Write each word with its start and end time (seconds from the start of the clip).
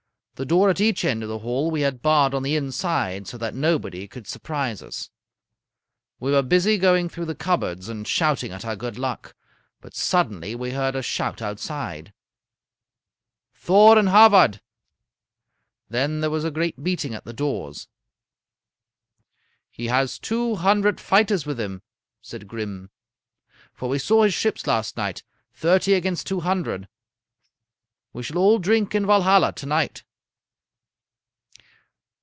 The 0.35 0.45
door 0.45 0.71
at 0.71 0.81
each 0.81 1.05
end 1.05 1.21
of 1.21 1.29
the 1.29 1.37
hall 1.37 1.69
we 1.69 1.81
had 1.81 2.01
barred 2.01 2.33
on 2.33 2.41
the 2.41 2.55
inside 2.55 3.27
so 3.27 3.37
that 3.37 3.53
nobody 3.53 4.07
could 4.07 4.25
surprise 4.25 4.81
us. 4.81 5.11
We 6.19 6.31
were 6.31 6.41
busy 6.41 6.79
going 6.79 7.09
through 7.09 7.25
the 7.25 7.35
cupboards 7.35 7.87
and 7.89 8.07
shouting 8.07 8.51
at 8.51 8.65
our 8.65 8.75
good 8.75 8.97
luck. 8.97 9.35
But 9.81 9.93
suddenly 9.95 10.55
we 10.55 10.71
heard 10.71 10.95
a 10.95 11.03
shout 11.03 11.43
outside: 11.43 12.11
"'Thor 13.53 13.99
and 13.99 14.09
Havard!' 14.09 14.61
"Then 15.89 16.21
there 16.21 16.31
was 16.31 16.43
a 16.43 16.49
great 16.49 16.81
beating 16.83 17.13
at 17.13 17.23
the 17.23 17.33
doors. 17.33 17.87
"'He 19.69 19.85
has 19.89 20.17
two 20.17 20.55
hundred 20.55 20.99
fighters 20.99 21.45
with 21.45 21.59
him,' 21.59 21.83
said 22.19 22.47
Grim; 22.47 22.89
'for 23.75 23.89
we 23.89 23.99
saw 23.99 24.23
his 24.23 24.33
ships 24.33 24.65
last 24.65 24.97
night. 24.97 25.21
Thirty 25.53 25.93
against 25.93 26.25
two 26.25 26.39
hundred! 26.39 26.87
We 28.11 28.23
shall 28.23 28.39
all 28.39 28.57
drink 28.57 28.95
in 28.95 29.05
Valhalla 29.05 29.51
to 29.53 29.65
night.' 29.67 30.03